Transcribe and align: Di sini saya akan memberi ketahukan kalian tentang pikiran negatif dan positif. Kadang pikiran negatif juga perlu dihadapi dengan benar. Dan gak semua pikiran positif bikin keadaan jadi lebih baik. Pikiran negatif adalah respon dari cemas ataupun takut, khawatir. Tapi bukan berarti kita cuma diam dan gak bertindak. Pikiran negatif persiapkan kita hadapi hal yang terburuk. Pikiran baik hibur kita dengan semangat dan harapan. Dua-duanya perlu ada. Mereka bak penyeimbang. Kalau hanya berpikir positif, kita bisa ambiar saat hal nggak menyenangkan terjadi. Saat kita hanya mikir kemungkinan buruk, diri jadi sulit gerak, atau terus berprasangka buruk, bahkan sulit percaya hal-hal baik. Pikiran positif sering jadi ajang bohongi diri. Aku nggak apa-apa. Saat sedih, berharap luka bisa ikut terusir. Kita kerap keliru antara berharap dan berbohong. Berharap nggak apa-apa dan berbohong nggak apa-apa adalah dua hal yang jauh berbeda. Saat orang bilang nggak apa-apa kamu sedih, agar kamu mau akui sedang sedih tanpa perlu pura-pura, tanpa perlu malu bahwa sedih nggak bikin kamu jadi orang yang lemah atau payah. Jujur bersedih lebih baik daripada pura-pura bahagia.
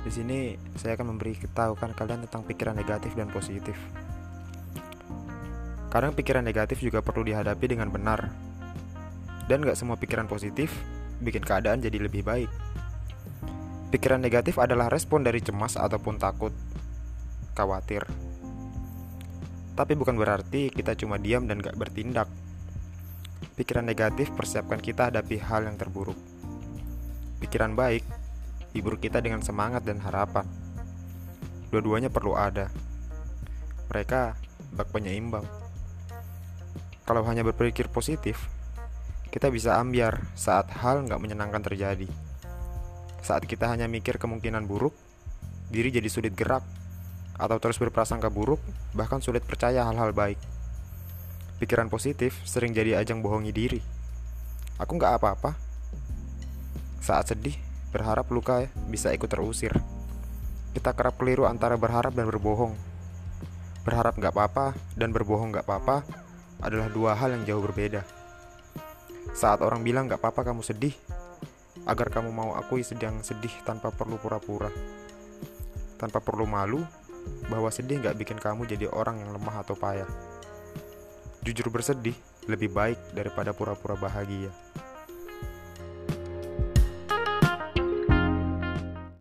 Di 0.00 0.10
sini 0.12 0.56
saya 0.76 0.96
akan 0.96 1.14
memberi 1.14 1.36
ketahukan 1.36 1.92
kalian 1.92 2.24
tentang 2.28 2.42
pikiran 2.44 2.76
negatif 2.76 3.12
dan 3.16 3.28
positif. 3.28 3.76
Kadang 5.90 6.14
pikiran 6.14 6.46
negatif 6.46 6.80
juga 6.80 7.02
perlu 7.02 7.26
dihadapi 7.26 7.66
dengan 7.66 7.90
benar. 7.90 8.30
Dan 9.50 9.66
gak 9.66 9.74
semua 9.74 9.98
pikiran 9.98 10.30
positif 10.30 10.70
bikin 11.18 11.42
keadaan 11.42 11.82
jadi 11.82 11.98
lebih 11.98 12.22
baik. 12.22 12.50
Pikiran 13.90 14.22
negatif 14.22 14.56
adalah 14.62 14.86
respon 14.86 15.26
dari 15.26 15.42
cemas 15.42 15.74
ataupun 15.74 16.14
takut, 16.14 16.54
khawatir. 17.58 18.06
Tapi 19.74 19.92
bukan 19.98 20.14
berarti 20.14 20.70
kita 20.70 20.94
cuma 20.94 21.18
diam 21.18 21.50
dan 21.50 21.58
gak 21.58 21.74
bertindak. 21.74 22.30
Pikiran 23.58 23.82
negatif 23.82 24.30
persiapkan 24.38 24.78
kita 24.78 25.10
hadapi 25.10 25.42
hal 25.42 25.66
yang 25.66 25.74
terburuk. 25.74 26.29
Pikiran 27.40 27.72
baik 27.72 28.04
hibur 28.76 29.00
kita 29.00 29.18
dengan 29.18 29.42
semangat 29.42 29.82
dan 29.82 29.98
harapan. 29.98 30.46
Dua-duanya 31.72 32.12
perlu 32.12 32.38
ada. 32.38 32.70
Mereka 33.90 34.36
bak 34.76 34.88
penyeimbang. 34.94 35.42
Kalau 37.02 37.26
hanya 37.26 37.42
berpikir 37.42 37.90
positif, 37.90 38.46
kita 39.34 39.50
bisa 39.50 39.78
ambiar 39.78 40.30
saat 40.38 40.70
hal 40.70 41.02
nggak 41.06 41.18
menyenangkan 41.18 41.62
terjadi. 41.62 42.06
Saat 43.22 43.50
kita 43.50 43.66
hanya 43.66 43.90
mikir 43.90 44.18
kemungkinan 44.18 44.66
buruk, 44.70 44.94
diri 45.70 45.90
jadi 45.90 46.06
sulit 46.06 46.38
gerak, 46.38 46.62
atau 47.34 47.56
terus 47.58 47.78
berprasangka 47.82 48.30
buruk, 48.30 48.62
bahkan 48.94 49.18
sulit 49.18 49.42
percaya 49.42 49.82
hal-hal 49.86 50.14
baik. 50.14 50.38
Pikiran 51.58 51.90
positif 51.90 52.38
sering 52.46 52.72
jadi 52.76 53.00
ajang 53.02 53.20
bohongi 53.20 53.50
diri. 53.50 53.80
Aku 54.78 54.96
nggak 54.96 55.20
apa-apa. 55.20 55.69
Saat 57.00 57.32
sedih, 57.32 57.56
berharap 57.96 58.28
luka 58.28 58.68
bisa 58.92 59.08
ikut 59.16 59.26
terusir. 59.26 59.72
Kita 60.76 60.92
kerap 60.92 61.16
keliru 61.16 61.48
antara 61.48 61.80
berharap 61.80 62.12
dan 62.12 62.28
berbohong. 62.28 62.76
Berharap 63.82 64.20
nggak 64.20 64.36
apa-apa 64.36 64.76
dan 64.94 65.10
berbohong 65.10 65.56
nggak 65.56 65.64
apa-apa 65.64 66.04
adalah 66.60 66.92
dua 66.92 67.16
hal 67.16 67.32
yang 67.34 67.48
jauh 67.48 67.64
berbeda. 67.64 68.04
Saat 69.32 69.64
orang 69.64 69.80
bilang 69.80 70.06
nggak 70.06 70.20
apa-apa 70.20 70.52
kamu 70.52 70.60
sedih, 70.60 70.92
agar 71.88 72.12
kamu 72.12 72.28
mau 72.28 72.52
akui 72.52 72.84
sedang 72.84 73.24
sedih 73.24 73.50
tanpa 73.64 73.88
perlu 73.88 74.20
pura-pura, 74.20 74.68
tanpa 75.96 76.20
perlu 76.20 76.44
malu 76.44 76.84
bahwa 77.48 77.72
sedih 77.72 78.04
nggak 78.04 78.16
bikin 78.20 78.36
kamu 78.36 78.68
jadi 78.68 78.92
orang 78.92 79.24
yang 79.24 79.32
lemah 79.32 79.64
atau 79.64 79.72
payah. 79.72 80.08
Jujur 81.40 81.72
bersedih 81.72 82.14
lebih 82.44 82.68
baik 82.68 83.00
daripada 83.16 83.56
pura-pura 83.56 83.96
bahagia. 83.96 84.52